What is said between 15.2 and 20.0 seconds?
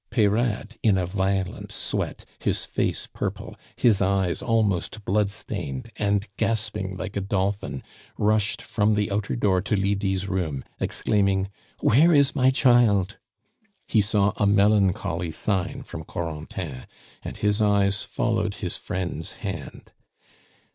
sign from Corentin, and his eyes followed his friend's hand.